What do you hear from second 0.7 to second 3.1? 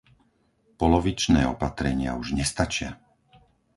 Polovičné opatrenia už nestačia.